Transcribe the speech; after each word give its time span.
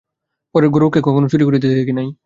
গরুকে 0.73 0.99
কখনও 1.03 1.27
চুরি 1.27 1.43
করিতে 1.45 1.67
দেখি 1.71 1.93
নাই। 1.93 2.07